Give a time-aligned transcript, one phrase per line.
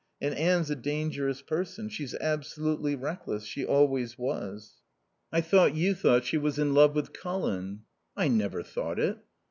[0.19, 1.87] And Anne's a dangerous person.
[1.87, 3.45] She's absolutely reckless.
[3.45, 4.81] She always was."
[5.31, 7.83] "I thought you thought she was in love with Colin."
[8.17, 9.19] "I never thought it."